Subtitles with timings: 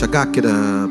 [0.00, 0.88] شجعك كده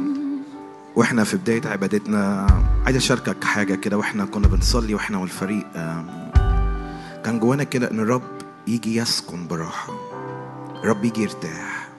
[0.95, 2.47] وإحنا في بداية عبادتنا.
[2.85, 5.65] عايز أشاركك حاجة كده وإحنا كنا بنصلي وإحنا والفريق
[7.23, 8.21] كان جوانا كده إن الرب
[8.67, 9.93] يجي يسكن براحة.
[10.83, 11.89] الرب يجي يرتاح.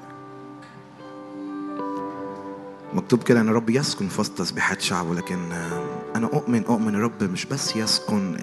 [2.95, 5.87] مكتوب كده إن الرب يسكن في وسط تسبيحات شعبه لكن آم،
[6.17, 8.37] أنا أؤمن أؤمن الرب مش بس يسكن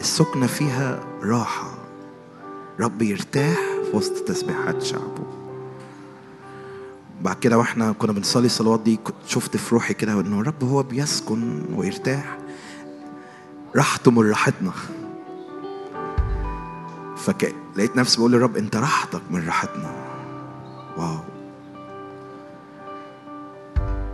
[0.00, 1.74] السكنة فيها راحة.
[2.80, 3.58] رب يرتاح
[3.90, 5.43] في وسط تسبيحات شعبه.
[7.24, 11.64] بعد كده وإحنا كنا بنصلي الصلوات دي شفت في روحي كده إنه الرب هو بيسكن
[11.74, 12.38] ويرتاح.
[13.76, 14.72] راحته من راحتنا.
[17.16, 19.92] فلقيت نفسي بقول للرب أنت راحتك من راحتنا.
[20.96, 21.18] واو.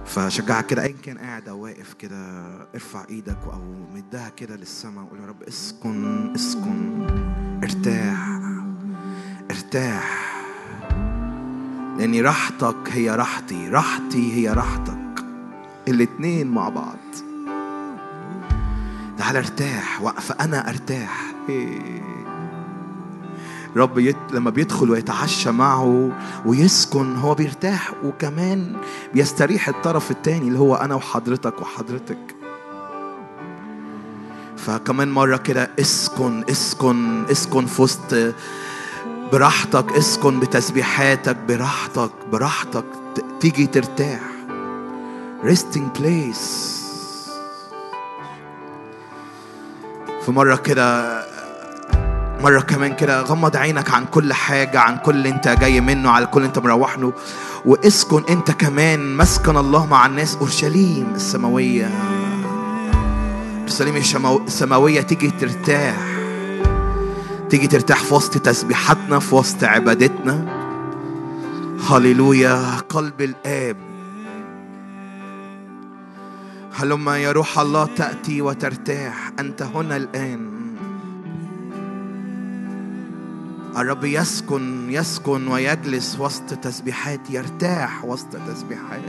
[0.04, 3.62] فشجعك كده ايا كان قاعد أو واقف كده ارفع إيدك أو
[3.94, 7.06] مدها كده للسماء وقول يا رب اسكن اسكن
[7.64, 8.28] ارتاح
[9.50, 10.29] ارتاح.
[12.00, 15.24] لأن راحتك هي راحتي راحتي هي راحتك.
[15.88, 16.98] الاتنين مع بعض.
[19.18, 21.32] تعال ارتاح فأنا أرتاح.
[21.48, 22.02] إيه.
[23.76, 24.16] رب يت...
[24.32, 26.12] لما بيدخل ويتعشى معه
[26.46, 28.76] ويسكن هو بيرتاح وكمان
[29.14, 32.36] بيستريح الطرف التاني اللي هو أنا وحضرتك وحضرتك.
[34.56, 38.34] فكمان مرة كده اسكن اسكن اسكن في وسط
[39.32, 42.84] براحتك اسكن بتسبيحاتك براحتك براحتك
[43.40, 44.20] تيجي ترتاح.
[45.44, 46.80] Resting place.
[50.24, 51.20] في مرة كده
[52.40, 56.26] مرة كمان كده غمض عينك عن كل حاجة عن كل اللي انت جاي منه على
[56.26, 57.12] كل اللي انت مروح له
[57.64, 59.16] واسكن انت كمان.
[59.16, 60.36] مسكن الله مع الناس.
[60.36, 61.90] أورشليم السماوية.
[63.60, 63.96] أورشليم
[64.46, 66.19] السماوية تيجي ترتاح.
[67.50, 70.60] تيجي ترتاح في وسط تسبيحاتنا في وسط عبادتنا.
[71.90, 73.76] هللويا قلب الآب.
[76.74, 79.32] هلما يا روح الله تأتي وترتاح.
[79.38, 80.50] أنت هنا الآن.
[83.76, 89.02] الرب يسكن يسكن ويجلس وسط تسبيحات يرتاح وسط تسبيحات.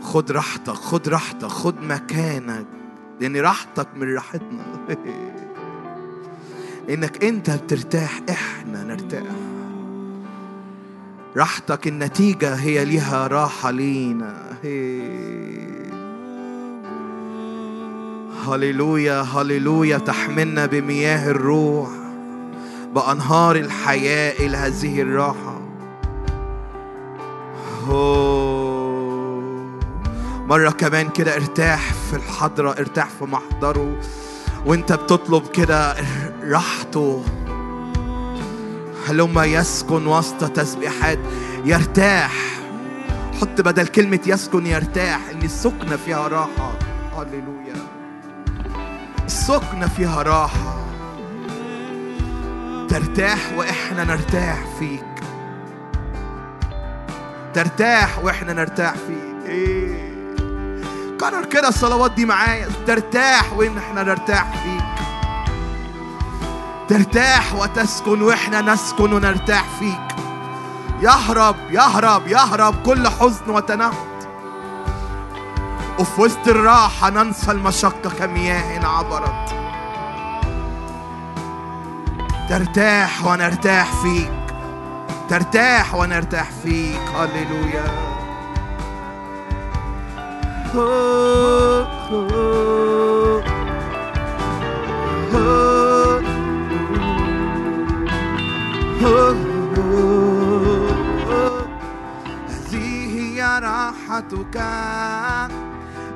[0.00, 2.66] خد راحتك خد راحتك خد مكانك.
[3.20, 4.64] لأن راحتك من راحتنا.
[6.90, 9.22] إنك أنت بترتاح إحنا نرتاح
[11.36, 14.46] راحتك النتيجة هي ليها راحة لينا.
[18.46, 21.88] هللويا هللويا تحملنا بمياه الروح
[22.94, 25.60] بأنهار الحياة إلى هذه الراحة
[27.88, 29.80] أوه.
[30.48, 34.00] مرة كمان كده ارتاح في الحضرة ارتاح في محضره
[34.66, 35.94] وأنت بتطلب كده
[36.50, 37.24] راحته
[39.08, 41.18] هلما يسكن وسط تسبيحات
[41.64, 42.32] يرتاح.
[43.40, 46.72] حط بدل كلمة يسكن يرتاح إن السكنة فيها راحة.
[47.16, 47.86] هللويا.
[49.24, 50.86] السكنة فيها راحة.
[52.88, 55.04] ترتاح وإحنا نرتاح فيك.
[57.54, 59.46] ترتاح وإحنا نرتاح فيك.
[59.50, 60.16] إيه.
[61.20, 62.68] كرر كده الصلوات دي معايا.
[62.86, 64.85] ترتاح وإن إحنا نرتاح فيك.
[66.88, 70.16] ترتاح وتسكن وإحنا نسكن ونرتاح فيك.
[71.00, 74.26] يهرب يهرب يهرب كل حزن وتنهد.
[75.98, 79.54] وفي وسط الراحة ننسى المشقة كمياه عبرت.
[82.48, 84.32] ترتاح ونرتاح فيك.
[85.28, 87.00] ترتاح ونرتاح فيك.
[87.16, 88.06] هللويا.
[102.48, 104.56] هذه هي راحتك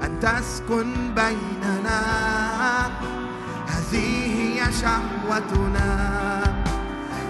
[0.04, 2.02] أن تسكن بيننا.
[3.68, 5.92] هذه هي شهوتنا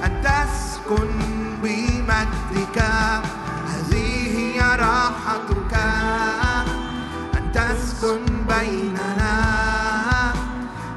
[0.05, 1.11] أن تسكن
[1.63, 2.79] بمجدك.
[3.69, 5.75] هذه هي راحتك
[7.39, 9.35] أن تسكن بيننا.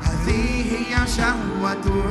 [0.03, 2.02] هذه هي شهوتنا.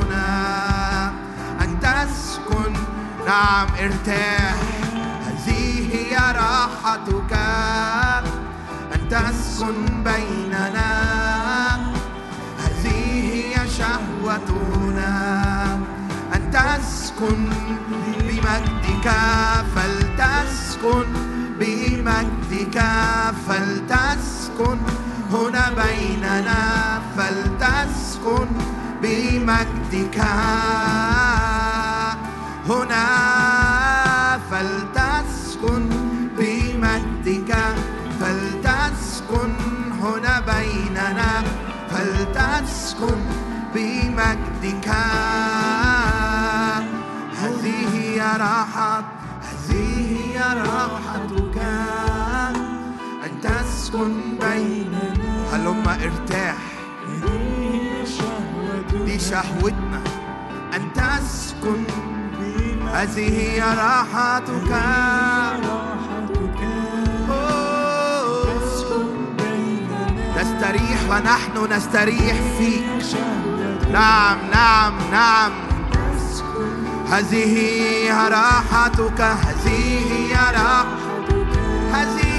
[3.33, 4.55] نعم ارتاح.
[5.25, 7.33] هذه هي راحتك.
[8.93, 10.91] أن تسكن بيننا.
[12.63, 13.03] هذه
[13.33, 15.15] هي شهوتنا.
[16.35, 17.49] أن تسكن
[18.19, 19.07] بمجدك.
[19.75, 21.09] فلتسكن
[21.59, 22.77] بمجدك.
[23.47, 24.79] فلتسكن
[25.31, 26.61] هنا بيننا.
[27.17, 28.47] فلتسكن
[29.01, 30.17] بمجدك.
[32.69, 35.89] هنا فلتسكن
[36.37, 37.51] بمجدك
[38.19, 39.53] فلتسكن
[40.01, 41.43] هنا بيننا
[41.89, 43.19] فلتسكن
[43.75, 44.87] بمجدك.
[47.41, 49.03] هذه هي راحة
[49.41, 51.57] هذه هي راحتك.
[53.25, 55.33] أن تسكن بيننا.
[55.53, 56.57] هلما ارتاح
[59.05, 60.01] دي شهوتنا.
[60.75, 61.83] أن تسكن
[62.93, 64.71] هذه هي راحتك.
[70.37, 73.17] نستريح ونحن نستريح فيك.
[73.91, 75.51] نعم نعم نعم.
[77.11, 79.21] هذه هي راحتك.
[79.21, 80.87] هذه هي راحتك.
[81.93, 82.33] هذه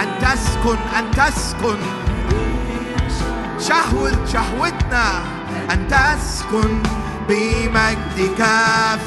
[0.00, 1.78] أن تسكن أن تسكن.
[3.58, 5.06] شهوة شهوتنا
[5.70, 7.05] أن تسكن.
[7.28, 8.42] بمجدك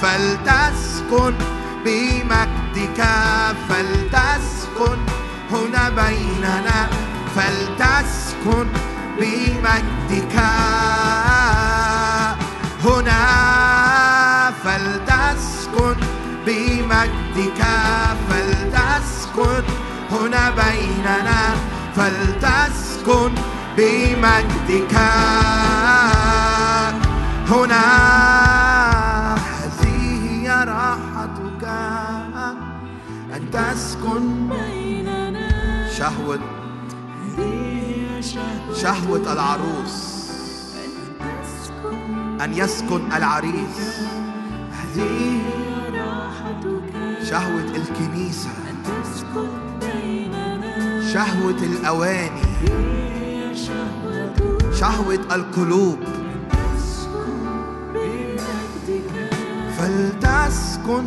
[0.01, 1.33] فلتسكن
[1.85, 3.01] بمجدك
[3.69, 4.99] فلتسكن.
[5.51, 6.89] هنا بيننا
[7.35, 8.67] فلتسكن
[9.19, 10.35] بمجدك.
[12.85, 13.23] هنا
[14.63, 15.97] فلتسكن
[16.45, 17.61] بمجدك
[18.29, 19.63] فلتسكن.
[20.11, 21.41] هنا بيننا
[21.95, 23.31] فلتسكن
[23.77, 24.95] بمجدك.
[27.49, 27.85] هنا
[29.33, 29.97] هذه
[30.29, 31.63] هي راحتك.
[33.35, 34.49] أن تسكن
[35.97, 36.39] شهوة
[38.81, 40.29] شهوة العروس.
[42.41, 43.99] أن يسكن العريس.
[44.71, 45.41] هذه
[47.29, 48.49] شهوة الكنيسة.
[51.13, 52.41] شهوة الأواني.
[54.73, 55.99] شهوة القلوب.
[59.89, 61.05] فلتسكن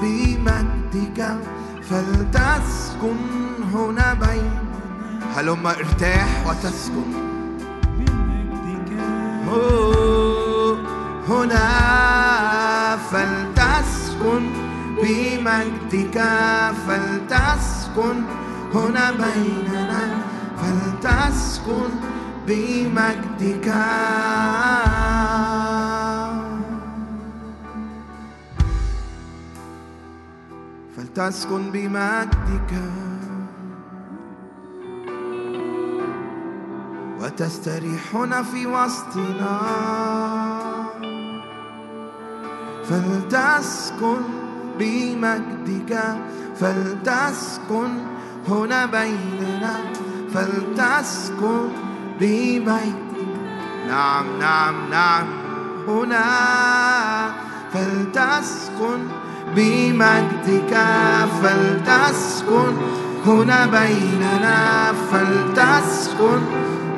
[0.00, 1.36] بمجدك
[1.90, 3.16] فلتسكن
[3.74, 4.50] هنا بين
[5.36, 7.10] هلما ارتاح وتسكن.
[11.28, 11.68] هنا.
[13.10, 14.44] فلتسكن
[15.02, 16.22] بمجدك
[16.86, 18.22] فلتسكن
[18.74, 20.04] هنا بيننا.
[20.56, 21.90] فلتسكن
[22.46, 23.74] بمجدك.
[31.14, 32.72] فلتسكن بمجدك.
[37.20, 39.60] وتستريح هنا في وسطنا.
[42.84, 44.22] فلتسكن
[44.78, 46.16] بمجدك.
[46.56, 47.90] فلتسكن
[48.48, 49.74] هنا بيننا.
[50.34, 51.68] فلتسكن
[52.20, 53.26] بمجدك.
[53.88, 55.26] نعم نعم نعم
[55.88, 56.24] هنا.
[57.72, 59.23] فلتسكن
[59.56, 60.72] بمجدك
[61.42, 62.76] فلتسكن.
[63.26, 66.42] هنا بيننا فلتسكن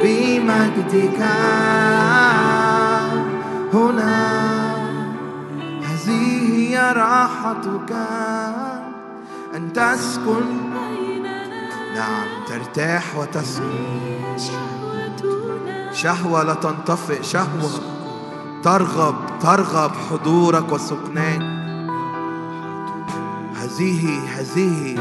[0.00, 1.20] بمجدك.
[3.74, 4.16] هنا
[5.82, 6.22] هذه
[6.56, 7.92] هي راحتك.
[9.56, 10.46] أن تسكن.
[11.94, 13.64] نعم ترتاح وتسكن.
[15.92, 17.70] شهوة لا تنطفئ شهوة
[18.62, 21.55] ترغب ترغب حضورك وسكناك.
[23.66, 24.02] هذه
[24.38, 24.98] هذه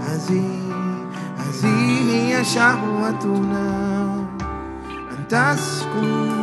[0.00, 0.46] هذه
[1.38, 3.68] هذه هي شهوتنا.
[4.90, 6.38] أن تسكن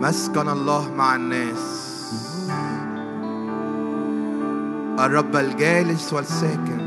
[0.00, 1.92] مسكن الله مع الناس.
[4.98, 6.81] الرب الجالس والساكن.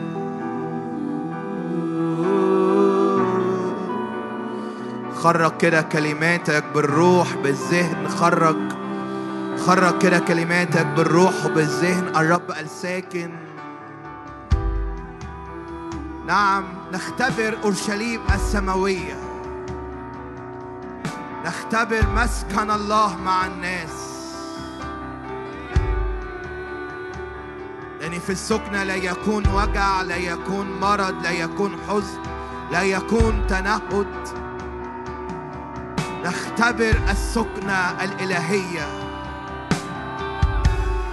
[5.26, 8.58] خرج كده كلماتك بالروح بالذهن خرج
[9.66, 12.16] خرج كده كلماتك بالروح وبالذهن.
[12.16, 13.32] الرب الساكن
[16.28, 16.64] نعم
[16.94, 19.18] نختبر أورشليم السماوية.
[21.46, 24.26] نختبر مسكن الله مع الناس.
[28.02, 32.20] لأن في السكنة لا يكون وجع لا يكون مرض لا يكون حزن
[32.72, 34.45] لا يكون تنهد.
[36.26, 38.88] نختبر السكنة الإلهية.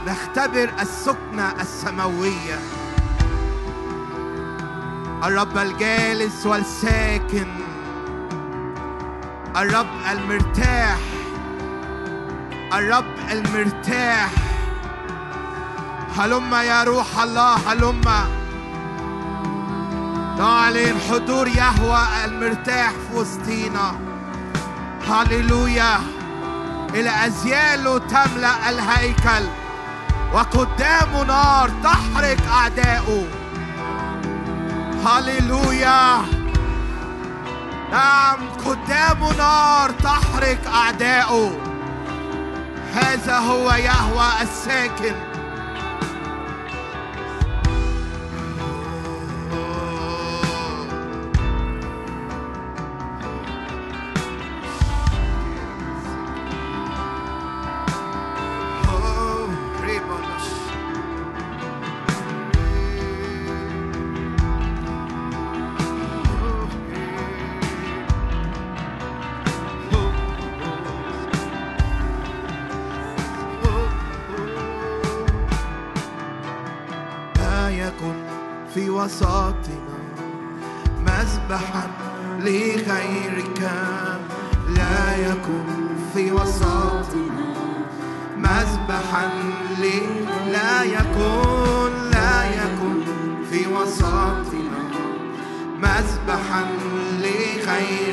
[0.07, 2.59] نختبر السكنة السماوية.
[5.25, 7.47] الرب الجالس والساكن.
[9.57, 10.99] الرب المرتاح.
[12.73, 14.31] الرب المرتاح.
[16.19, 18.01] هلم يا روح الله هلم.
[20.39, 24.12] نعلن حضور يهوى المرتاح في وسطينا.
[25.09, 26.01] هللويا
[26.95, 27.11] إلى
[27.99, 29.47] تملأ الهيكل.
[30.35, 33.27] وقدامه نار تحرق أعدائه
[35.07, 36.23] هللويا
[37.93, 41.59] نعم قدامه نار تحرق أعدائه
[42.95, 45.32] هذا هو يهوى الساكن.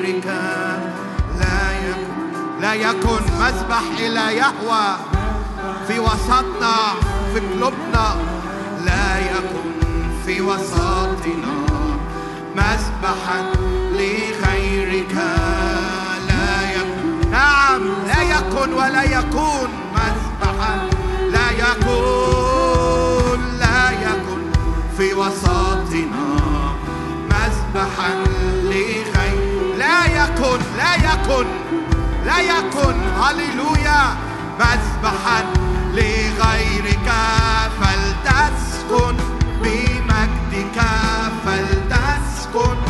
[0.09, 0.79] لغيرك
[1.39, 4.97] لا يكن لا يكن مذبح إلى يهوى.
[5.87, 6.75] في وسطنا
[7.33, 8.15] في قلوبنا.
[8.85, 9.69] لا يكن
[10.25, 11.57] في وسطنا
[12.55, 13.41] مذبحا
[13.91, 15.15] لخيرك.
[16.27, 20.89] لا يكن نعم لا يكن ولا يكون مذبحا
[21.29, 24.41] لا يكون لا يكن
[24.97, 26.39] في وسطنا
[27.29, 28.28] مذبحا
[31.29, 31.45] يكن
[32.25, 32.95] لا يكن.
[33.21, 34.15] هللويا.
[34.59, 35.43] مذبحا
[35.93, 37.11] لغيرك
[37.81, 39.17] فلتسكن.
[39.63, 40.81] بمجدك
[41.45, 42.88] فلتسكن.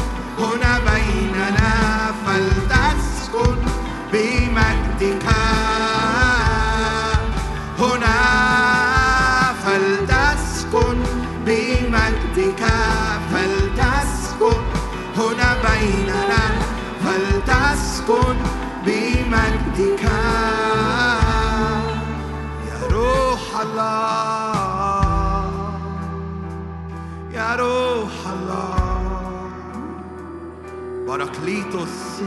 [31.10, 32.22] باراكليتوس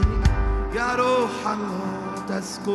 [0.75, 2.73] يا روح الله تسكن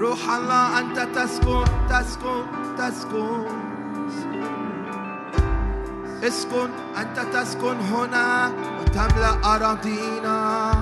[0.00, 2.42] روح الله أنت تسكن تسكن
[2.78, 3.46] تسكن
[6.22, 10.72] اسكن أنت تسكن هنا وتملأ أراضينا.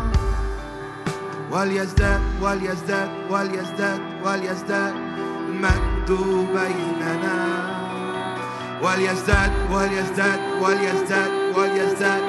[1.53, 4.95] وليزداد وليزداد وليزداد وليزداد.
[5.49, 6.11] المجد
[6.55, 7.56] بيننا.
[8.87, 12.23] وليزداد وليزداد وليزداد وليزداد.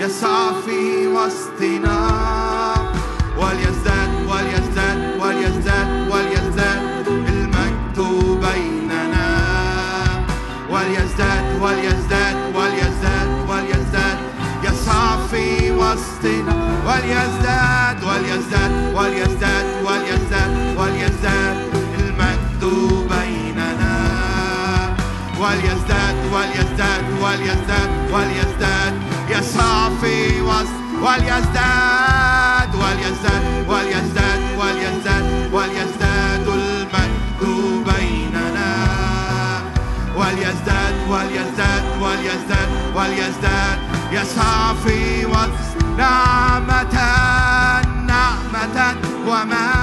[0.00, 1.98] يسعى في وسطنا.
[3.38, 7.06] وليزداد وليزداد وليزداد وليزداد.
[7.08, 7.98] المجد
[8.44, 9.28] بيننا.
[10.70, 14.18] وليزداد وليزداد وليزداد وليزداد.
[14.64, 16.54] يسعى في وسطنا.
[16.86, 21.63] وليزداد وليزداد وليزداد وليزداد وليزداد.
[25.44, 28.94] وليزداد وليزداد وليزداد وليزداد
[29.28, 38.74] يسعى في وسط وليزداد وليزداد وليزداد وليزداد وليزداد المجد بيننا.
[40.16, 43.78] وليزداد وليزداد وليزداد وليزداد
[44.12, 46.94] يسعى في وسط نعمة
[48.06, 48.96] نعمة
[49.26, 49.73] وما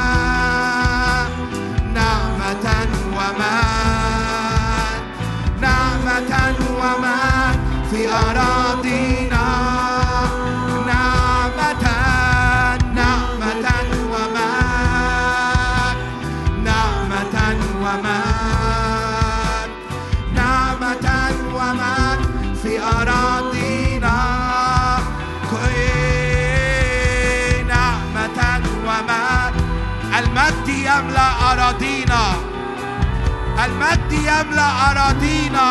[34.28, 35.70] يملأ أراضينا.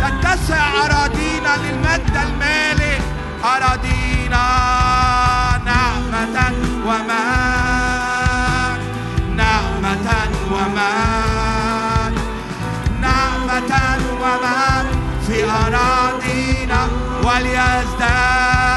[0.00, 3.02] تتسع أراضينا للمجد المالك
[3.44, 4.46] أراضينا
[5.64, 6.36] نعمة
[6.86, 7.26] وما
[9.36, 10.08] نعمة
[10.52, 10.92] وما
[13.00, 13.72] نعمة
[14.22, 14.84] وما
[15.26, 16.80] في أراضينا.
[17.24, 18.70] وليزداد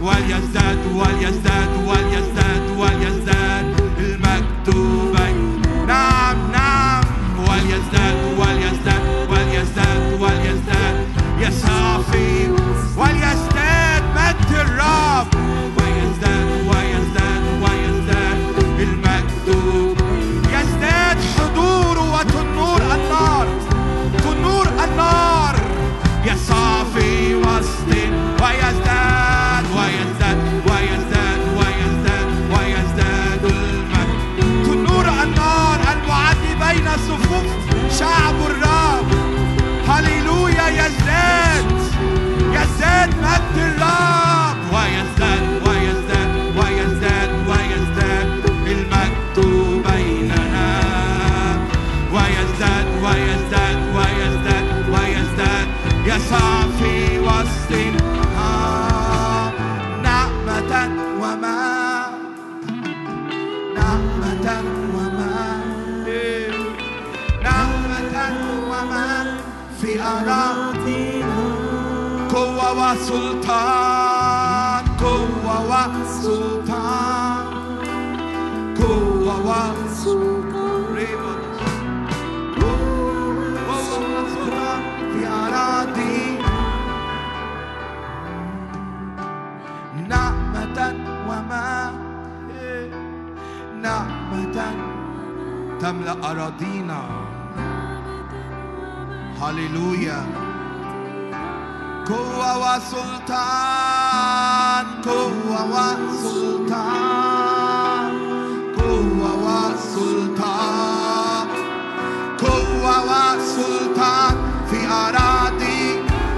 [0.00, 2.39] وليزداد وليزداد وليزداد
[11.50, 12.16] يستعفف
[12.96, 14.52] وليزداد مجد
[15.76, 18.38] ويزداد ويزداد ويزداد
[18.78, 19.46] المجد.
[20.54, 23.46] يزداد حضوره وتنور النار.
[24.18, 25.54] تنور النار.
[26.24, 26.96] يستعفف
[27.44, 27.90] وسط
[28.42, 30.38] ويزداد ويزداد
[30.68, 34.64] ويزداد ويزداد ويزداد المجد.
[34.66, 37.46] تنور النار المعد بين صفوف
[37.98, 38.29] شعب
[69.80, 71.19] في أراضي
[72.78, 74.20] وسلطان
[75.00, 77.46] قوة وسلطان
[78.80, 80.90] قوة وسلطان
[82.60, 86.56] قوة وسلطان في أراضينا
[90.08, 90.78] نعمة
[91.28, 91.70] وما؟
[93.82, 94.58] نعمة.
[95.80, 97.00] تملأ أراضينا.
[99.40, 100.49] هللويا
[102.08, 103.26] قوة وسلطان
[105.04, 105.60] قوة
[106.10, 108.12] وسلطان
[108.78, 111.46] قوة وسلطان
[112.38, 114.34] قوة وسلطان
[114.70, 115.84] في أراضي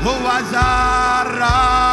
[0.07, 1.92] هو زراب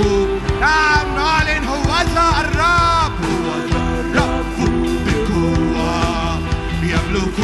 [0.00, 0.28] يملك
[0.60, 3.12] نعم نعلن هو ذا الرب.
[3.22, 3.54] هو
[4.00, 4.58] الرب
[5.06, 6.38] بقوة
[6.82, 7.34] يملك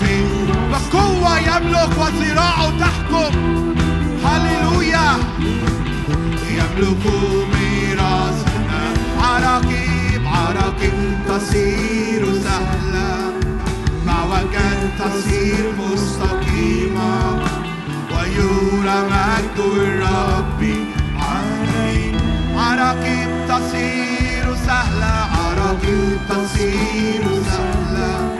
[0.00, 0.24] في
[0.70, 3.34] بقوة يملك وذراعه تحكم.
[4.24, 5.18] هللويا.
[6.50, 7.04] يملك
[7.54, 8.82] ميراثنا
[9.18, 10.26] عراقيب.
[10.26, 13.32] عراقيب تصير سهلة
[14.06, 17.38] معوجا تصير مستقيمة
[18.10, 20.99] ويرى مجد الرب
[22.70, 28.38] عراقيب تصير سهلة عراقيب تصير سهلة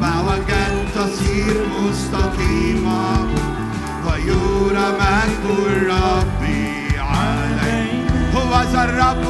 [0.00, 3.26] معوجا تصير مستقيمة
[4.06, 6.42] ويرى مجد الرب
[6.98, 9.24] علينا هو ذا الرب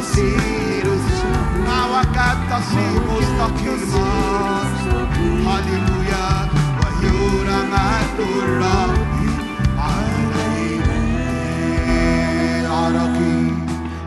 [0.00, 0.86] تصير
[1.66, 4.06] معوجا تصير مستقيمة
[5.46, 6.28] هللويا
[6.80, 9.16] ويرى مجد الرب
[9.78, 11.00] علينا
[12.68, 13.58] عراقيب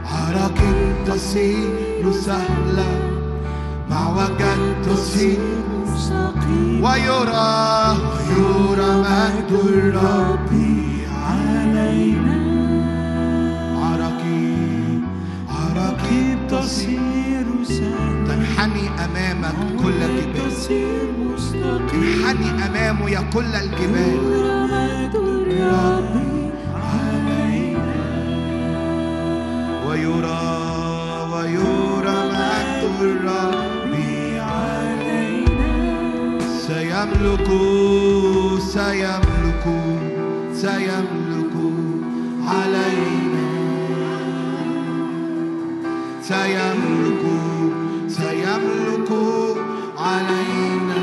[0.06, 2.92] عراقيب تصير سهلة
[3.90, 4.54] معوجا
[4.86, 5.40] تصير
[6.82, 7.98] ويرى
[8.30, 10.63] ويرى مجد الرب
[16.64, 17.46] تصير
[18.28, 20.52] تنحني أمامك كل الجبال.
[21.92, 24.20] تنحني أمامه يا كل الجبال
[29.88, 30.46] ويرى
[31.34, 33.94] ويرى مجد الرب
[34.40, 35.74] علينا.
[36.68, 37.48] سيملك
[38.60, 39.66] سيملك
[40.54, 41.56] سيملك
[42.48, 43.23] علينا.
[46.28, 47.24] سيملك
[48.08, 49.12] سيملك
[49.98, 51.02] علينا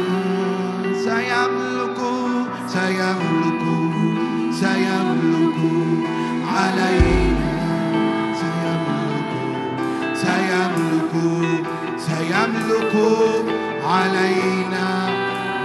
[1.04, 1.98] سيملك
[2.68, 3.62] سيملك
[4.61, 5.59] سيملك
[6.56, 7.52] علينا
[8.40, 9.30] سيملك
[10.14, 11.14] سيملك
[12.06, 12.94] سيملك
[13.87, 14.87] علينا.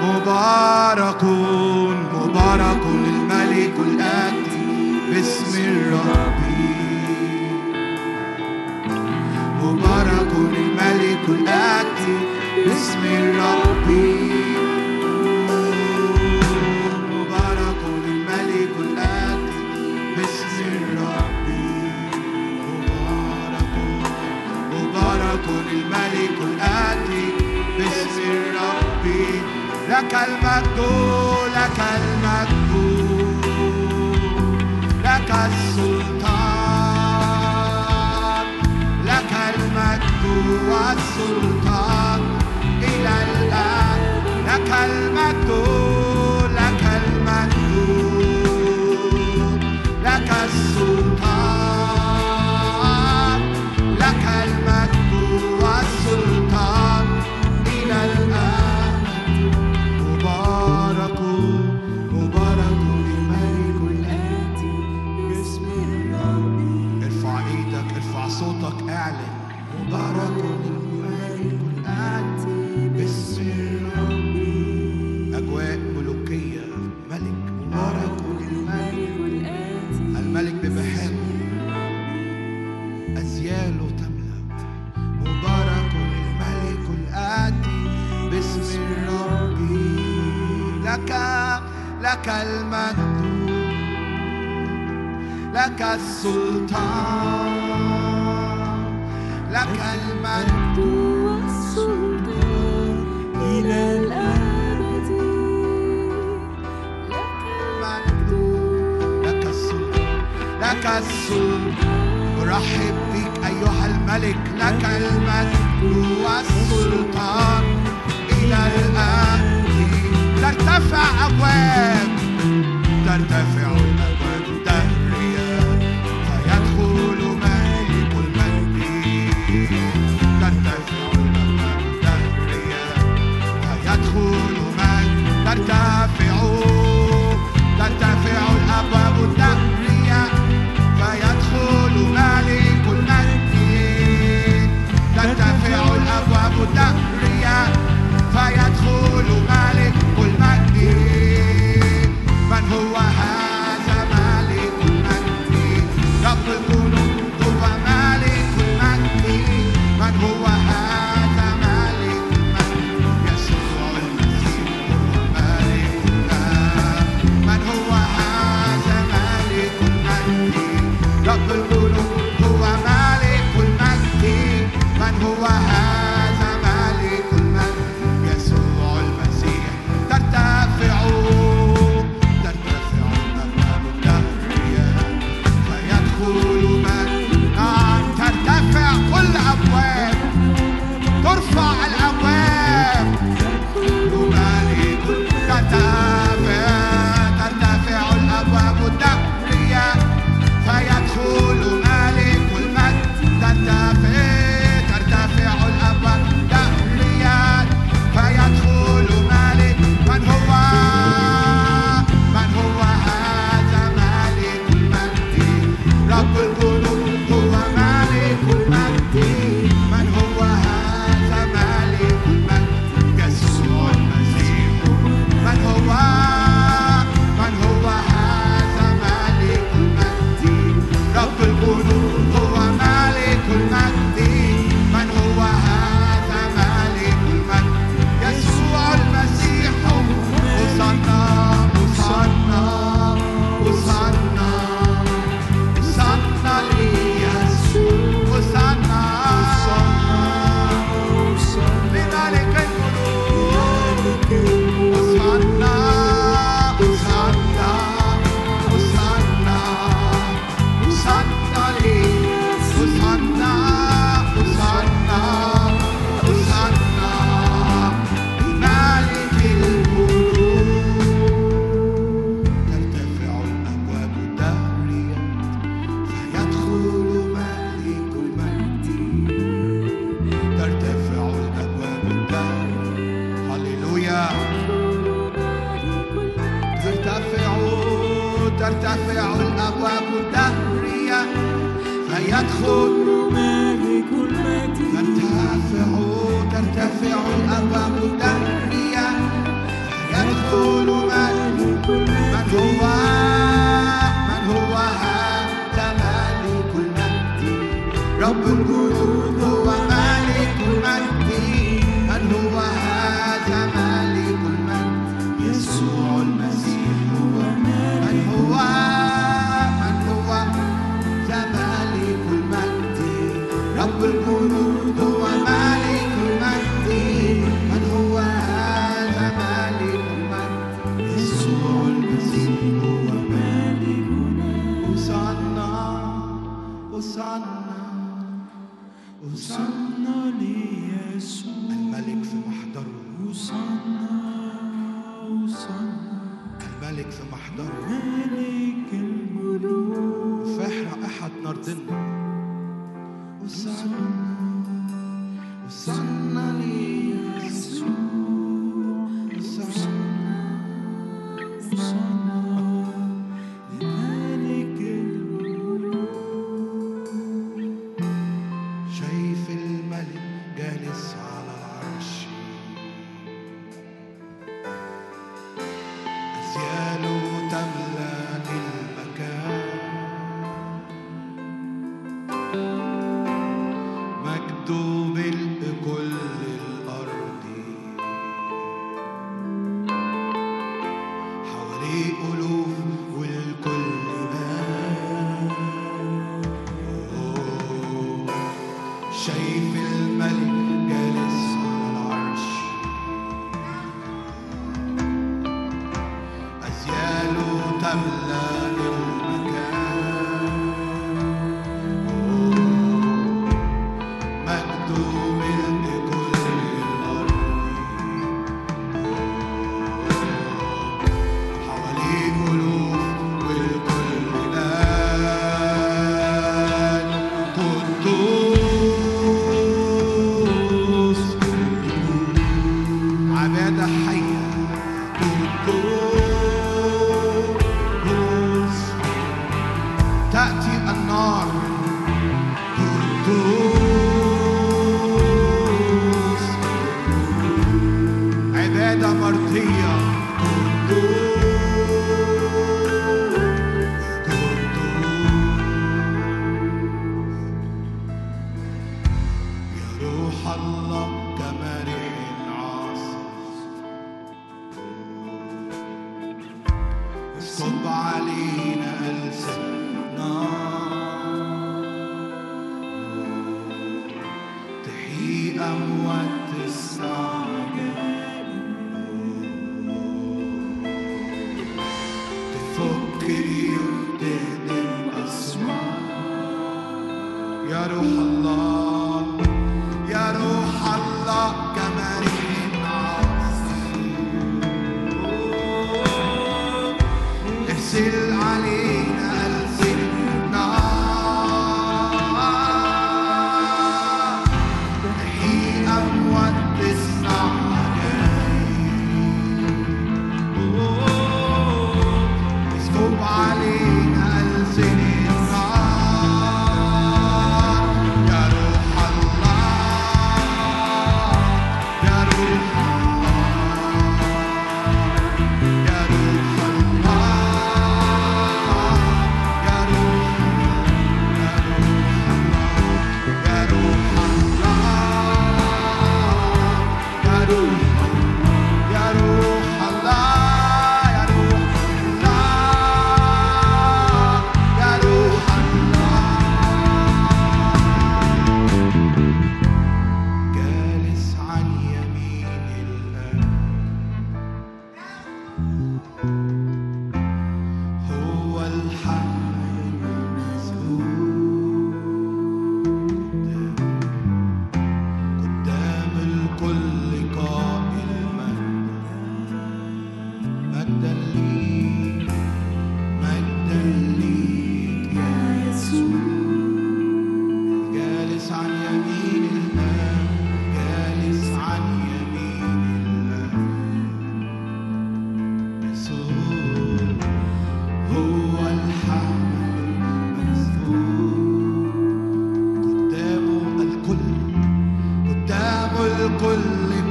[0.04, 1.24] مبارك
[2.14, 4.66] مبارك الملك الآتي
[5.10, 6.45] باسم الرب.
[11.28, 12.18] الملك الآتي
[12.66, 13.88] باسم الرب
[17.12, 19.60] مبارك الملك الآتي
[20.18, 21.48] باسم الرب
[22.70, 23.74] مبارك
[24.74, 27.26] مبارك الملك الآتي
[27.78, 29.06] باسم الرب
[29.90, 30.80] لك المجد
[31.56, 32.72] لك المجد.
[35.04, 36.66] لك السلطان
[39.06, 40.06] لك المجد.
[41.20, 42.22] والسلطان
[42.84, 44.00] إلى الآن
[44.48, 45.45] لك المجد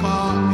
[0.04, 0.53] Papa.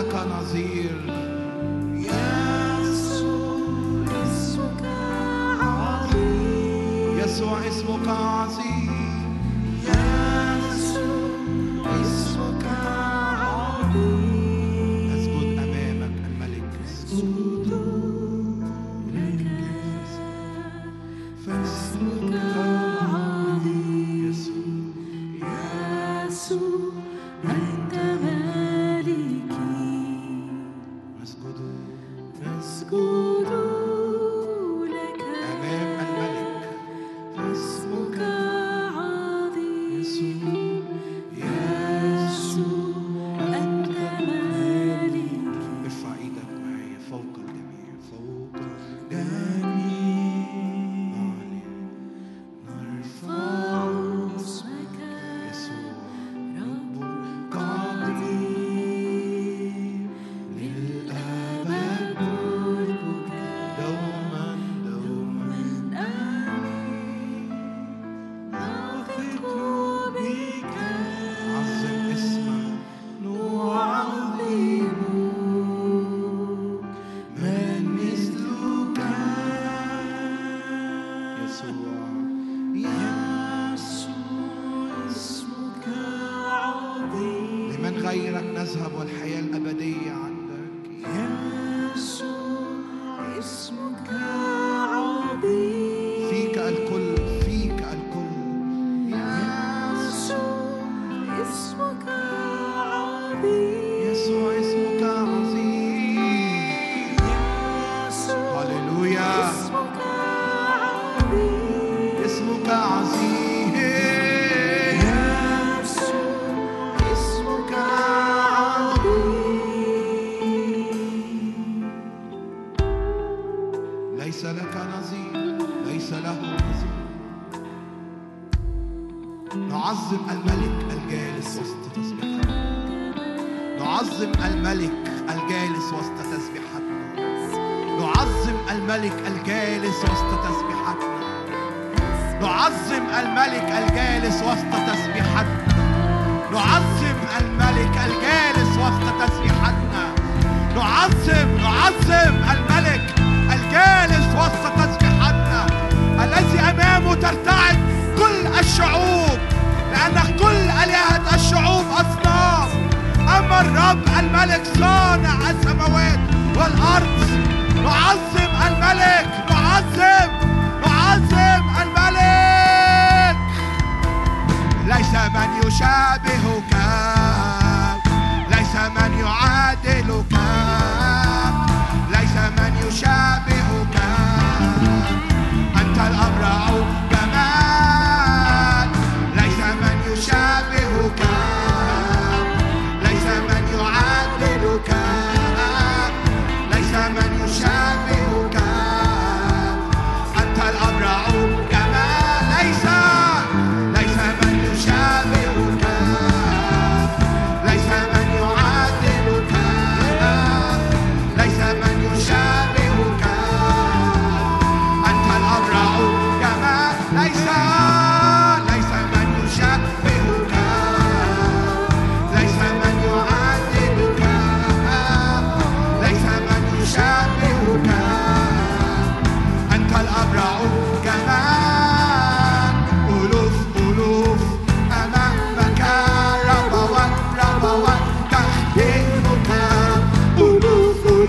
[0.00, 0.69] Nakanazi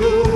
[0.01, 0.30] guru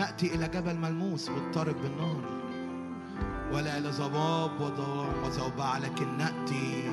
[0.00, 2.22] نأتي إلى جبل ملموس مضطرب بالنار.
[3.52, 6.90] ولا إلى ضباب وضلام وزوبعة لكن نأتي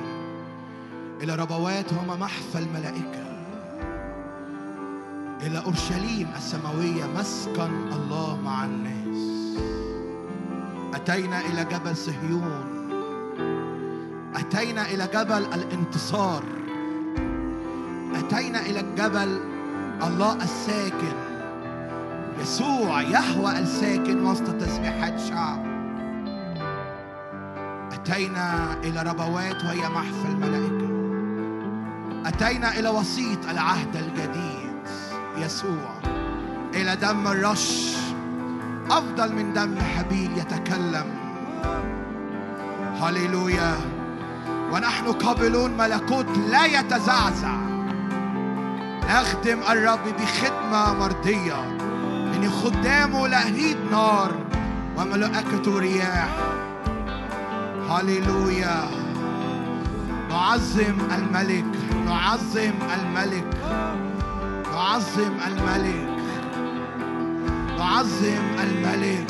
[1.22, 3.28] إلى ربوات هما محفى الملائكة.
[5.40, 9.58] إلى أورشليم السماوية مسكن الله مع الناس.
[10.94, 12.66] أتينا إلى جبل صهيون.
[14.34, 16.42] أتينا إلى جبل الانتصار.
[18.14, 19.40] أتينا إلى الجبل
[20.02, 21.27] الله الساكن.
[22.40, 25.66] يسوع يهوى الساكن وسط تسبيحات شعب.
[27.92, 30.88] أتينا إلى ربوات وهي محفى الملائكة.
[32.28, 34.78] أتينا إلى وسيط العهد الجديد.
[35.36, 36.00] يسوع
[36.74, 37.96] إلى دم الرش.
[38.90, 41.06] أفضل من دم حبيل يتكلم.
[43.00, 43.74] هللويا.
[44.72, 47.56] ونحن قابلون ملكوت لا يتزعزع.
[49.10, 51.77] نخدم الرب بخدمة مرضية.
[52.38, 54.34] إن خدامه لهيب نار
[54.96, 56.28] وملائكته رياح.
[57.90, 58.88] هللويا.
[60.30, 61.64] نعظم الملك.
[62.06, 63.46] نعظم الملك.
[64.72, 66.08] نعظم الملك.
[67.78, 69.26] نعظم الملك.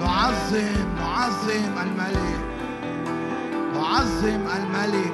[0.00, 2.40] نعظم نعظم الملك.
[3.74, 5.12] نعظم الملك.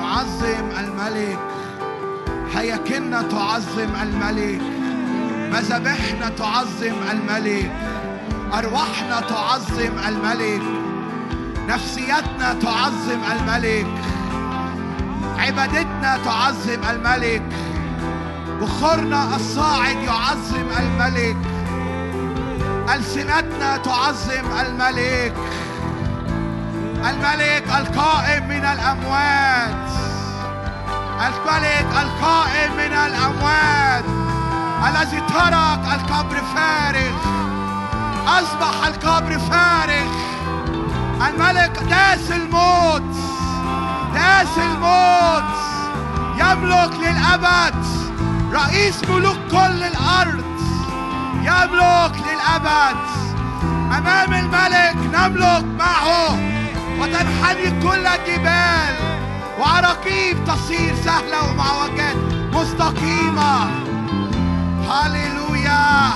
[0.00, 1.57] نعظم الملك.
[2.58, 4.60] هياكلنا تعظم الملك.
[5.52, 7.72] مذابحنا تعظم الملك.
[8.54, 10.62] أرواحنا تعظم الملك.
[11.68, 13.86] نفسيتنا تعظم الملك.
[15.38, 17.42] عبادتنا تعظم الملك.
[18.60, 21.36] بخورنا الصاعد يعظم الملك.
[22.94, 25.34] ألسنتنا تعظم الملك.
[27.10, 30.07] الملك القائم من الأموات.
[31.26, 34.04] الملك القائم من الأموات
[34.88, 37.12] الذي ترك القبر فارغ.
[38.26, 40.08] أصبح القبر فارغ.
[41.28, 43.16] الملك داس الموت.
[44.14, 45.44] داس الموت.
[46.36, 47.74] يملك للأبد.
[48.52, 50.44] رئيس ملوك كل الأرض.
[51.42, 52.96] يملك للأبد.
[53.98, 56.38] أمام الملك نملك معه
[57.00, 59.27] وتنحني كل الجبال.
[59.58, 62.16] وعراقيب تصير سهلة ومعوجات
[62.52, 63.70] مستقيمة.
[64.88, 66.10] هللويا.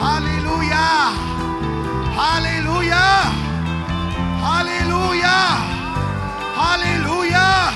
[0.00, 0.90] هللويا.
[2.18, 3.20] هللويا.
[4.42, 5.40] هللويا.
[6.58, 7.70] هللويا.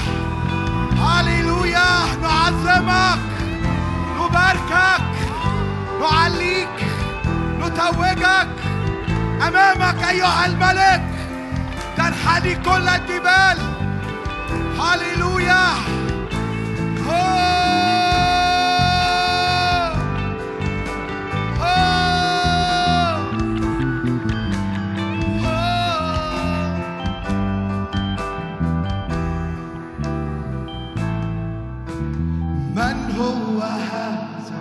[1.04, 1.88] هللويا.
[2.22, 3.18] نعظمك.
[4.18, 5.04] نباركك.
[6.00, 6.76] نعليك.
[7.60, 8.48] نتوجك.
[9.48, 11.02] أمامك أيها الملك.
[11.96, 13.74] تنحني كل الجبال.
[14.80, 15.64] هللويا
[32.76, 34.60] من هو هذا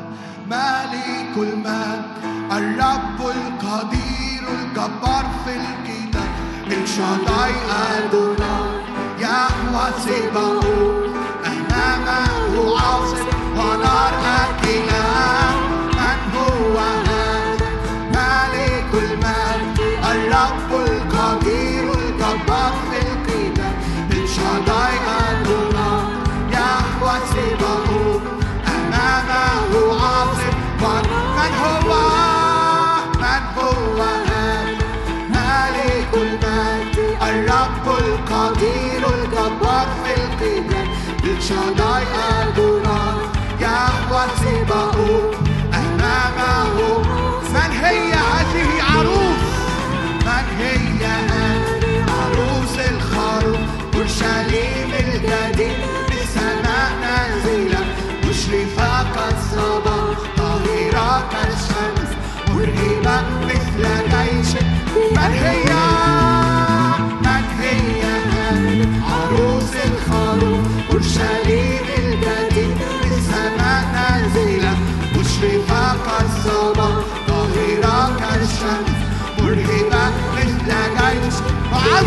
[0.50, 2.04] مالك المجد
[2.52, 6.34] الرب القدير الجبار في القتال.
[6.68, 8.63] الشداي أدوناي
[10.06, 11.10] سباوت
[11.46, 13.26] أمامه عاصف
[13.58, 14.14] ونار
[14.44, 14.93] أكلة
[41.44, 42.63] الشداي أدوناي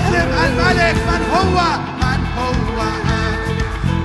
[0.07, 1.59] وعظم الملك من هو؟
[2.01, 3.55] من هو هذا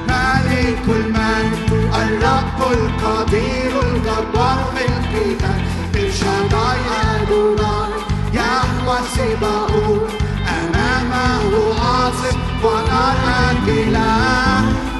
[0.07, 1.71] مالك المجد
[2.01, 5.61] الرب القدير الجبار في القتال.
[5.95, 6.79] الشداي
[7.15, 7.91] أدوناي
[8.33, 10.09] يهوى سباوت
[10.47, 13.17] أمامه عاصف ونار
[13.51, 14.11] أكلة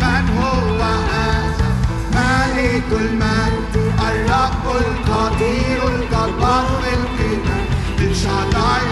[0.02, 0.82] من هو
[1.14, 1.70] هذا
[2.14, 3.74] مالك المجد
[4.10, 7.66] الرب القدير الجبار في القتال.
[8.12, 8.84] الشداي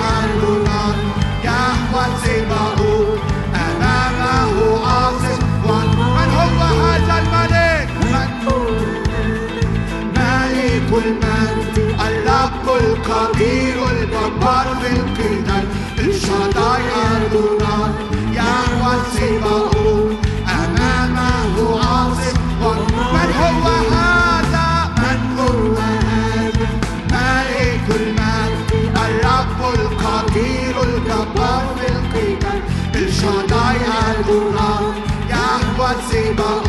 [13.39, 15.67] القدير الجبار في القتال
[15.99, 16.83] الشداي
[17.15, 17.91] أدوناي
[18.33, 20.17] يهوى سباوت
[20.47, 22.37] أمامه عاصف
[23.13, 26.67] من هو هذا؟ من هو هذا؟
[27.11, 32.61] مالك المجد الرب القدير الجبار في القتال
[32.95, 33.77] الشداي
[34.09, 34.93] أدوناي
[35.29, 36.68] يهوى سباوت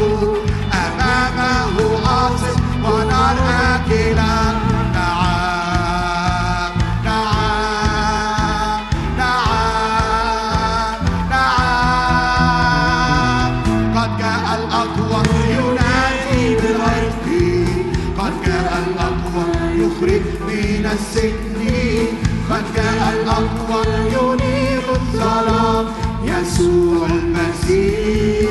[26.60, 28.50] يسوع المسيح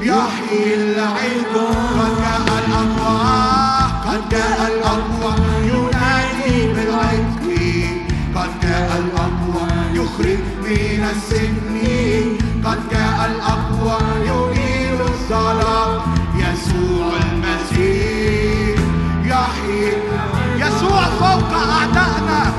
[0.00, 1.54] يحيي العلم
[1.98, 5.34] قد جاء الأرواح قد جاء الأقوى
[5.64, 7.46] ينادي بالعتق
[8.34, 11.76] قد جاء الأقوى يخرج من السجن
[12.64, 16.00] قد جاء الأقوى ينير الظلام
[16.36, 18.78] يسوع المسيح
[19.24, 19.92] يحيي
[20.56, 22.57] يسوع فوق أعدائنا.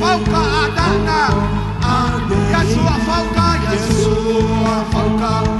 [0.00, 1.28] fauka adana,
[1.82, 2.20] ah,
[2.54, 5.57] a sua falta, e a sua falta.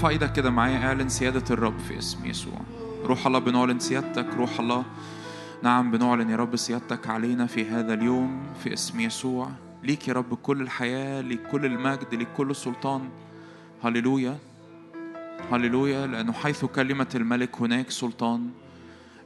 [0.00, 2.60] ارفع إيدك كده معايا اعلن سيادة الرب في اسم يسوع.
[3.04, 4.84] روح الله بنعلن سيادتك روح الله.
[5.62, 9.50] نعم بنعلن يا رب سيادتك علينا في هذا اليوم في اسم يسوع.
[9.82, 13.08] ليك يا رب كل الحياة ليك كل المجد ليك كل السلطان
[13.82, 14.38] هللويا.
[15.52, 18.50] هللويا لأنه حيث كلمة الملك هناك سلطان.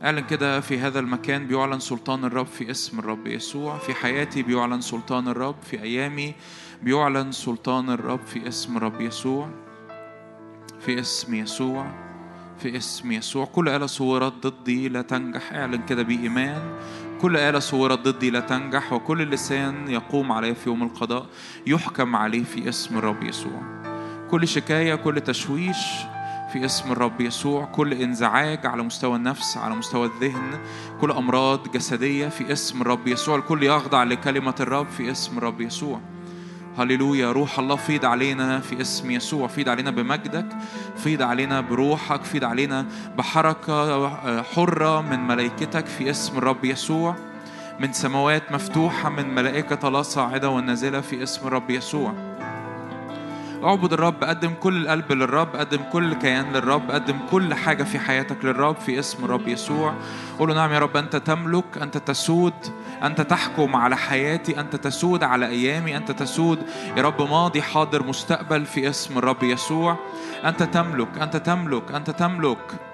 [0.05, 3.79] اعلن كده في هذا المكان بيعلن سلطان الرب في اسم الرب يسوع.
[3.79, 6.35] في حياتي بيعلن سلطان الرب في أيامي
[6.83, 9.64] بيعلن سلطان الرب في اسم الرب يسوع.
[10.87, 11.87] في اسم يسوع
[12.59, 13.45] في اسم يسوع.
[13.45, 15.53] كل آلة صورت ضدي لا تنجح.
[15.53, 16.63] اعلن كده بإيمان.
[17.21, 21.27] كل آلة صورت ضدي لا تنجح وكل لسان يقوم عليه في يوم القضاء
[21.67, 23.63] يحكم عليه في اسم الرب يسوع.
[24.31, 25.77] كل شكاية كل تشويش
[26.53, 27.65] في اسم الرب يسوع.
[27.65, 30.59] كل انزعاج على مستوى النفس على مستوى الذهن.
[31.01, 33.37] كل أمراض جسدية في اسم الرب يسوع.
[33.37, 36.01] الكل يخضع لكلمة الرب في اسم الرب يسوع.
[36.79, 37.33] هللويا.
[37.33, 39.49] روح الله فيض علينا في اسم يسوع.
[39.49, 40.47] فيض علينا بمجدك.
[40.97, 42.25] فيض علينا بروحك.
[42.25, 42.87] فيض علينا
[43.19, 47.17] بحركة آه، حرة من ملائكتك في اسم الرب يسوع.
[47.81, 52.34] من سماوات مفتوحة من ملائكة الله صاعدة والنازلة في اسم الرب يسوع.
[53.65, 58.45] اعبد الرب قدم كل القلب للرب قدم كل كيان للرب قدم كل حاجة في حياتك
[58.45, 59.95] للرب في اسم الرب يسوع.
[60.39, 62.55] قولوا نعم يا رب أنت تملك أنت تسود
[63.03, 66.59] أنت تحكم على حياتي أنت تسود على أيامي أنت تسود.
[66.97, 69.97] يا رب ماضي حاضر مستقبل في اسم الرب يسوع.
[70.45, 72.94] أنت تملك أنت تملك أنت تملك.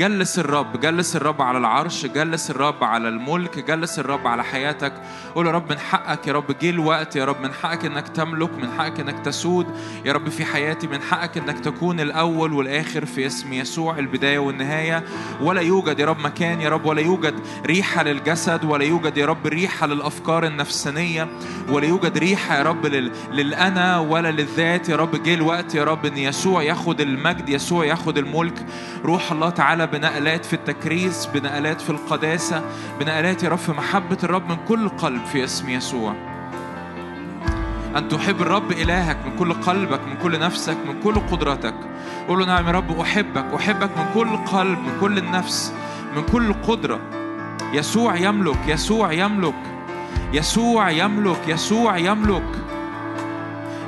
[0.00, 4.92] جلس الرب جلس الرب على العرش جلس الرب على الملك جلس الرب على حياتك.
[5.34, 8.54] قول يا رب من حقك يا رب جه الوقت يا رب من حقك إنك تملك
[8.54, 9.66] من حقك إنك تسود.
[10.04, 15.04] يا رب في حياتي من حقك إنك تكون الأول والآخر في اسم يسوع البداية والنهاية.
[15.40, 17.34] ولا يوجد يا رب مكان يا رب ولا يوجد
[17.66, 21.28] ريحة للجسد ولا يوجد يا رب ريحة للأفكار النفسانية
[21.68, 23.12] ولا يوجد ريحة يا رب لل...
[23.32, 24.88] للأنا ولا للذات.
[24.88, 28.66] يا رب جه الوقت يا رب إن يسوع ياخد المجد يسوع ياخد الملك.
[29.04, 32.62] روح الله تعالى تعالى بنقلات في التكريس بنقلات في القداسة
[33.00, 36.14] بنقلات يا رب في محبة الرب من كل قلب في اسم يسوع.
[37.96, 41.74] أن تحب الرب إلهك من كل قلبك من كل نفسك من كل قدرتك.
[42.28, 45.72] قول له نعم يا رب أحبك أحبك من كل قلب من كل النفس
[46.16, 47.00] من كل قدرة.
[47.72, 49.54] يسوع يملك يسوع يملك
[50.32, 50.90] يسوع يملك.
[50.90, 52.73] يسوع يملك, يسوع يملك.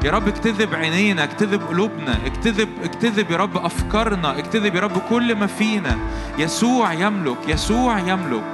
[0.06, 5.34] يا رب اكتذب عينينا اكتذب قلوبنا اكتذب اكتذب يا رب أفكارنا اكتذب يا رب كل
[5.34, 5.98] ما فينا.
[6.38, 8.52] يسوع يملك يسوع يملك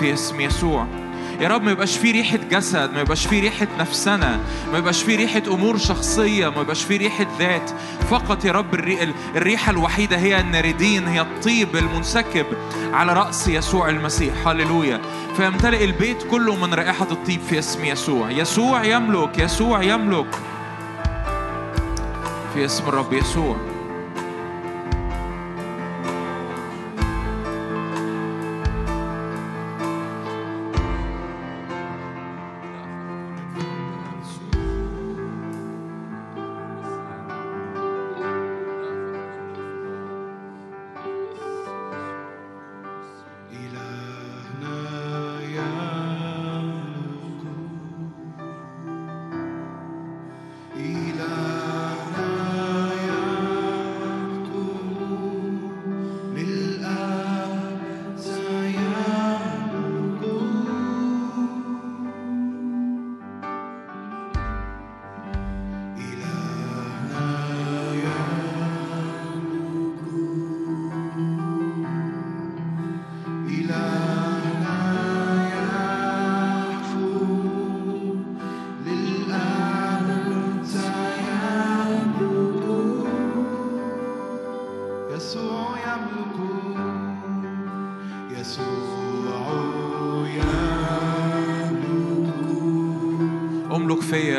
[0.00, 0.86] في اسم يسوع.
[1.40, 4.40] يا رب ما يبقاش فيه ريحة جسد ما يبقاش فيه ريحة نفسنا
[4.72, 7.70] ما يبقاش فيه ريحة أمور شخصية ما يبقاش فيه ريحة ذات.
[8.10, 8.74] فقط يا رب
[9.36, 12.46] الريحة الوحيدة هي الناردين هي الطيب المنسكب
[12.92, 14.48] على رأس يسوع المسيح.
[14.48, 15.00] هللويا.
[15.36, 18.30] فيمتلئ البيت كله من رائحة الطيب في اسم يسوع.
[18.30, 20.26] يسوع يملك يسوع يملك.
[22.54, 23.73] في اسم الرب يسوع.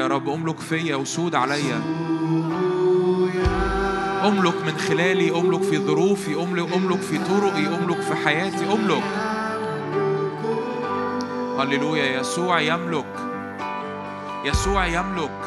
[0.06, 1.82] يا رب املك فيا وسود عليا
[4.28, 9.04] املك من خلالي املك في ظروفي املك املك في طرقي املك في حياتي املك.
[11.60, 13.16] هللويا يسوع يملك.
[14.46, 15.45] يسوع يملك.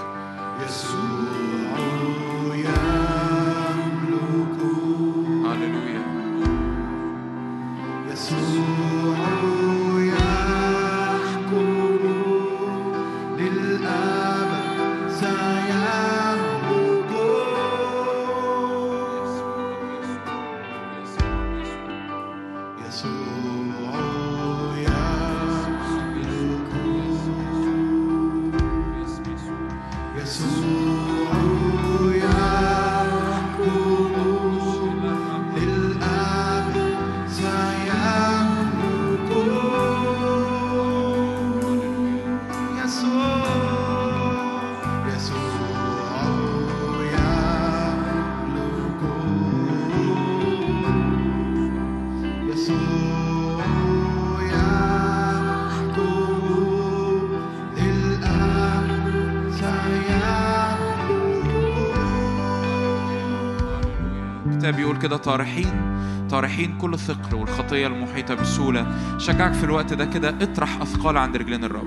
[65.09, 65.99] كده طارحين
[66.31, 68.87] طارحين كل ثقل والخطية المحيطة بسهولة.
[69.19, 71.87] شجعك في الوقت ده كده اطرح أثقال عند رجلين الرب.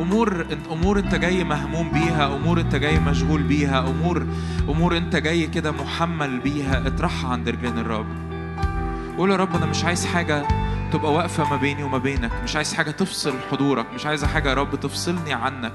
[0.00, 4.26] أمور أمور أنت جاي مهموم بيها أمور أنت جاي مشغول بيها امور
[4.68, 8.06] أمور أنت جاي كده محمل بيها اطرحها عند رجلين الرب.
[9.18, 10.42] قول يا رب أنا مش عايز حاجة
[10.92, 14.54] تبقى واقفة ما بيني وما بينك مش عايز حاجة تفصل حضورك مش عايز حاجة يا
[14.54, 15.72] رب تفصلني عنك.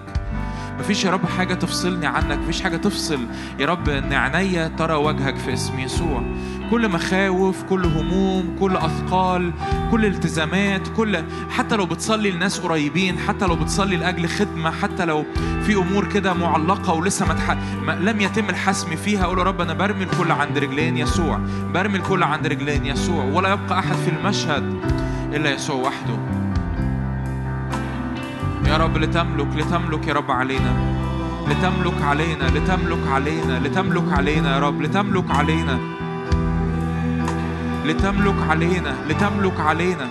[0.80, 3.20] مفيش يا رب حاجة تفصلني عنك مفيش حاجة تفصل
[3.60, 6.24] يا رب إن عينيا ترى وجهك في اسم يسوع.
[6.72, 9.52] كل مخاوف كل هموم كل أثقال
[9.92, 15.26] كل التزامات كل حتى لو بتصلي لناس قريبين حتى لو بتصلي لأجل خدمة حتى لو
[15.66, 17.58] في أمور كده معلقة ولسه ما, تح...
[17.84, 21.40] ما لم يتم الحسم فيها أقول يا رب أنا برمي الكل عند رجلين يسوع
[21.74, 23.24] برمي الكل عند رجلين يسوع.
[23.24, 24.80] ولا يبقى أحد في المشهد
[25.34, 26.37] إلا يسوع وحده.
[28.68, 30.72] يا رب لتملك لتملك يا رب علينا.
[31.50, 35.80] لتملك علينا لتملك علينا لتملك علينا يا رب لتملك علينا.
[37.86, 40.08] لتملك علينا لتملك علينا.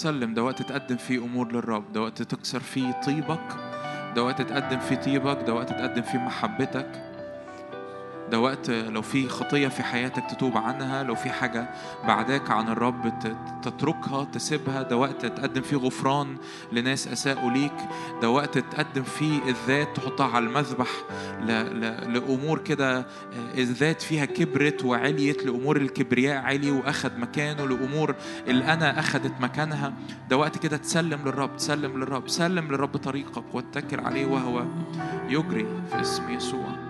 [0.00, 3.56] سلم ده وقت تقدم فيه أمور للرب ده وقت تكسر فيه طيبك
[4.16, 7.09] ده وقت تقدم فيه طيبك ده وقت تقدم فيه محبتك.
[8.30, 11.70] ده وقت لو في خطية في حياتك تتوب عنها لو في حاجة
[12.06, 13.12] بعداك عن الرب
[13.62, 16.36] تتركها تسيبها ده وقت تقدم فيه غفران
[16.72, 17.72] لناس أساءوا ليك
[18.22, 20.88] ده وقت تقدم فيه الذات تحطها على المذبح
[21.40, 21.46] ل...
[21.50, 21.80] ل...
[22.14, 23.04] لأمور كده آه،
[23.58, 28.14] الذات فيها كبرت وعليت لأمور الكبرياء علي وأخد مكانه لأمور
[28.48, 29.92] الأنا أخدت مكانها
[30.30, 34.64] ده وقت كده تسلم للرب تسلم للرب سلم للرب طريقك واتكل عليه وهو
[35.28, 36.89] يجري في اسم يسوع.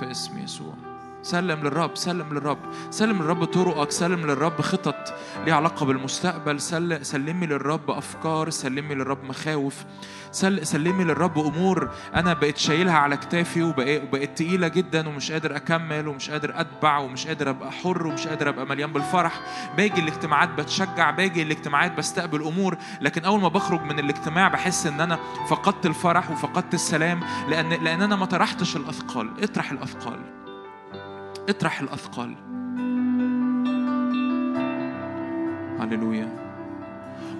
[0.00, 0.74] في اسم يسوع.
[1.22, 2.58] سلم للرب سلم للرب
[2.90, 6.60] سلم للرب طرقك سلم للرب خطط ليها علاقة بالمستقبل.
[6.60, 9.84] سل سلمي للرب أفكار سلمي للرب مخاوف.
[10.32, 11.90] سل سلمي للرب أمور.
[12.14, 17.26] أنا بقيت شايلها على كتافي وبقيت, تقيلة جدا ومش قادر أكمل ومش قادر أتبع ومش
[17.26, 19.40] قادر أبقى حر ومش قادر أبقى مليان بالفرح.
[19.76, 22.76] باجي الاجتماعات بتشجع باجي الاجتماعات بستقبل أمور.
[23.00, 25.18] لكن أول ما بخرج من الاجتماع بحس إن أنا
[25.48, 29.30] فقدت الفرح وفقدت السلام لأن لأن أنا ما طرحتش الأثقال.
[29.42, 30.18] اطرح الأثقال.
[31.48, 32.34] اطرح الأثقال.
[35.80, 36.47] هللويا.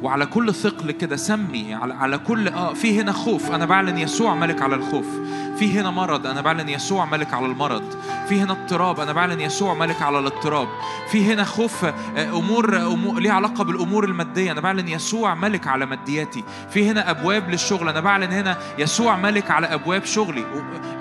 [0.02, 3.50] وعلى كل ثقل كده سمي على, على كل آه في هنا خوف.
[3.50, 5.06] أنا بعلن يسوع ملك على الخوف.
[5.58, 7.94] في هنا مرض أنا بعلن يسوع ملك على المرض.
[8.28, 10.68] في هنا اضطراب أنا بعلن يسوع ملك على الاضطراب.
[11.10, 14.52] في هنا خوف آه، أمور أمور ليها علاقة بالأمور المادية.
[14.52, 16.44] أنا بعلن يسوع ملك على مادياتي.
[16.70, 17.88] في هنا أبواب للشغل.
[17.88, 20.44] أنا بعلن هنا يسوع ملك على أبواب شغلي.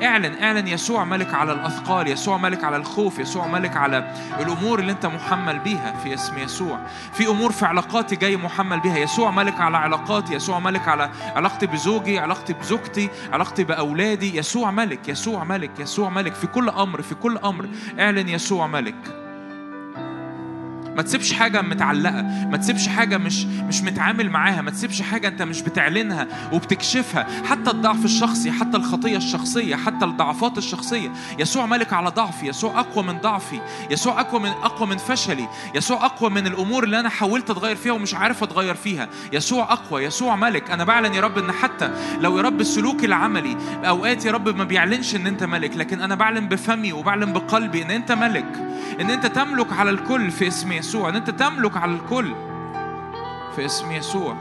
[0.03, 4.91] اعلن اعلن يسوع ملك على الأثقال يسوع ملك على الخوف يسوع ملك على الأمور اللي
[4.91, 6.79] أنت محمل بيها في اسم يسوع.
[7.13, 8.97] في أمور في علاقاتي جاي محمل بيها.
[8.97, 15.09] يسوع ملك على علاقاتي يسوع ملك على علاقتي بزوجي علاقتي بزوجتي علاقتي بأولادي يسوع ملك
[15.09, 17.69] يسوع ملك يسوع ملك في كل أمر في كل أمر.
[17.99, 19.26] اعلن يسوع ملك.
[20.97, 25.41] ما تسيبش حاجة متعلقة ما تسيبش حاجة مش مش متعامل معاها ما تسيبش حاجة انت
[25.41, 27.27] مش بتعلنها وبتكشفها.
[27.45, 31.09] حتى الضعف الشخصي حتى الخطية الشخصية حتى الضعفات الشخصية.
[31.39, 33.59] يسوع ملك على ضعفي يسوع أقوى من ضعفي
[33.91, 37.93] يسوع أقوى من أقوى من فشلي يسوع أقوى من الأمور اللي أنا حاولت أتغير فيها
[37.93, 39.09] ومش عارف أتغير فيها.
[39.33, 40.71] يسوع أقوى يسوع ملك.
[40.71, 41.91] أنا بعلن يا رب إن حتى
[42.21, 46.15] لو يا رب السلوك العملي أوقات يا رب ما بيعلنش إن أنت ملك لكن أنا
[46.15, 48.45] بعلن بفمي وبعلن بقلبي إن أنت ملك
[49.01, 52.35] إن أنت تملك على الكل في اسم يسوع أن أنت تملك على الكل
[53.55, 54.37] في اسم يسوع.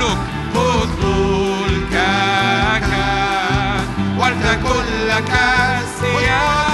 [0.00, 0.18] لتملك
[0.54, 1.06] خذ
[1.70, 2.90] ملكك
[4.18, 5.32] ولتكن لك
[5.82, 6.69] السيادة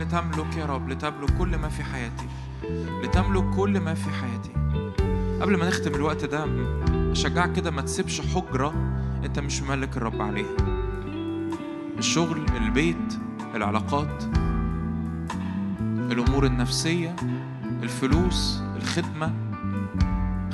[0.00, 2.26] لتملك يا رب لتملك كل ما في حياتي.
[3.04, 4.52] لتملك كل ما في حياتي.
[5.40, 6.46] قبل ما نختم الوقت ده
[7.12, 8.74] أشجعك كده ما تسيبش حجرة
[9.24, 10.73] أنت مش مالك الرب عليها.
[11.98, 13.18] الشغل البيت
[13.54, 14.24] العلاقات
[16.10, 17.16] الأمور النفسية
[17.82, 19.43] الفلوس الخدمة.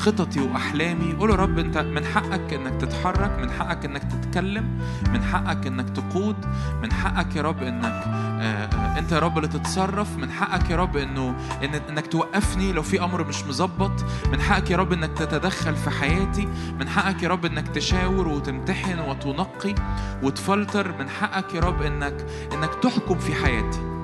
[0.00, 1.12] خططي وأحلامي.
[1.12, 4.78] قول يا رب أنت من حقك إنك تتحرك من حقك إنك تتكلم
[5.12, 6.36] من حقك إنك تقود
[6.82, 8.04] من حقك يا رب إنك
[8.42, 12.82] آه، أنت يا رب اللي تتصرف من حقك يا رب إنه إن إنك توقفني لو
[12.82, 16.48] في أمر مش مظبط من حقك يا رب إنك تتدخل في حياتي
[16.78, 19.74] من حقك يا رب إنك تشاور وتمتحن وتنقي
[20.22, 23.99] وتفلتر من حقك يا رب إنك إنك تحكم في حياتي.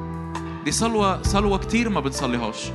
[0.66, 2.70] دي صلوة صلوة كتير ما بنصليهاش.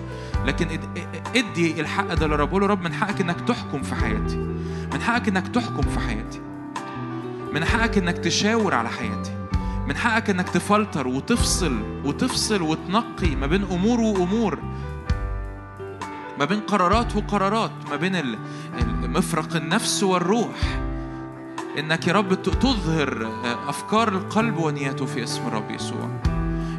[0.45, 0.97] لكن اد-
[1.35, 4.38] إدي الحق ده للرب قول رب من حقك إنك تحكم في حياتي.
[4.93, 6.41] من حقك إنك تحكم في حياتي.
[7.53, 9.31] من حقك إنك تشاور على حياتي.
[9.88, 14.59] من حقك إنك تفلتر وتفصل وتفصل وتنقي ما بين أمور وأمور.
[16.39, 17.72] ما بين قرارات وقرارات.
[17.89, 18.35] ما بين
[19.03, 20.80] مفرق النفس والروح.
[21.80, 26.09] إنك يا رب تظهر آه، أفكار القلب ونياته في اسم الرب يسوع.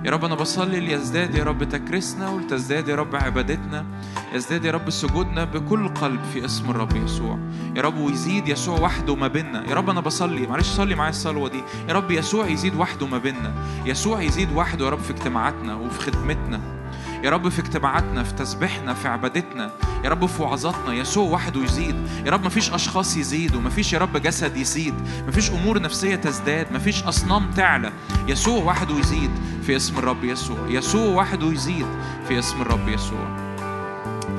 [0.05, 3.87] يا رب أنا بصلي ليزداد يا رب تكريسنا ولتزداد يا رب عبادتنا.
[4.35, 7.39] يزداد يا رب سجودنا بكل قلب في اسم الرب يسوع.
[7.77, 9.70] يا رب ويزيد يسوع وحده ما بيننا.
[9.70, 10.47] يا رب أنا بصلي.
[10.47, 11.62] معلش صلي معايا الصلوة دي.
[11.89, 13.53] يا رب يسوع يزيد وحده ما بيننا.
[13.87, 16.82] يسوع يزيد وحده يا رب في اجتماعاتنا وفي خدمتنا.
[17.23, 19.70] يا رب في اجتماعاتنا في تسبيحنا في عبادتنا
[20.05, 20.93] يا رب في وعظاتنا.
[20.94, 21.97] يسوع وحده يزيد.
[22.27, 24.94] يا رب مفيش أشخاص يزيدوا مفيش يا رب جسد يزيد.
[25.28, 27.93] مفيش أمور نفسية تزداد مفيش أصنام تعلى.
[28.28, 29.31] يسوع وحده يزيد
[29.62, 30.59] في اسم الرب يسوع.
[30.69, 31.86] يسوع وحده يزيد
[32.28, 33.36] في اسم الرب يسوع.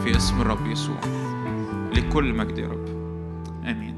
[0.04, 1.00] في اسم الرب يسوع.
[1.94, 2.88] لكل مجد يا رب.
[3.66, 3.93] آمين.